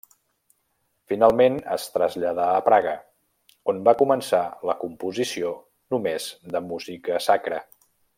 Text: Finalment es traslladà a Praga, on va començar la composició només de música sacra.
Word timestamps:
Finalment 1.11 1.57
es 1.75 1.83
traslladà 1.97 2.47
a 2.53 2.63
Praga, 2.69 2.93
on 3.73 3.83
va 3.89 3.93
començar 4.01 4.41
la 4.71 4.77
composició 4.85 5.53
només 5.97 6.31
de 6.57 6.63
música 6.73 7.21
sacra. 7.29 7.61